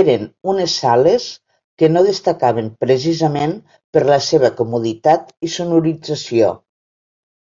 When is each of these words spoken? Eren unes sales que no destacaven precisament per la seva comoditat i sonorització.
Eren 0.00 0.22
unes 0.52 0.74
sales 0.82 1.26
que 1.82 1.90
no 1.96 2.04
destacaven 2.10 2.70
precisament 2.86 3.58
per 3.74 4.06
la 4.14 4.22
seva 4.30 4.56
comoditat 4.64 5.38
i 5.52 5.56
sonorització. 5.60 6.58